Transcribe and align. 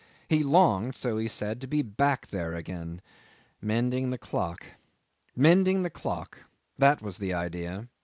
He 0.29 0.41
longed 0.43 0.95
so 0.95 1.19
he 1.19 1.27
said 1.27 1.61
to 1.61 1.67
be 1.67 1.83
back 1.83 2.29
there 2.29 2.55
again, 2.55 3.01
mending 3.61 4.09
the 4.09 4.17
clock. 4.17 4.65
Mending 5.35 5.83
the 5.83 5.91
clock 5.91 6.39
that 6.79 7.03
was 7.03 7.19
the 7.19 7.35
idea. 7.35 7.87